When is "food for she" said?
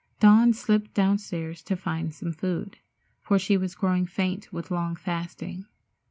2.33-3.55